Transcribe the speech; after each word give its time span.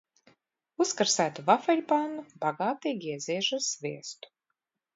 Uzkarsētu 0.85 1.45
vafeļpannu 1.49 2.25
bagātīgi 2.47 3.15
ieziež 3.19 3.53
ar 3.61 3.65
sviestu. 3.69 4.35